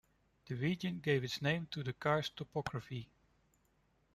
The 0.47 0.55
region 0.55 0.99
gave 0.99 1.23
its 1.23 1.43
name 1.43 1.67
to 1.69 1.83
the 1.83 1.93
karst 1.93 2.35
topography. 2.35 3.07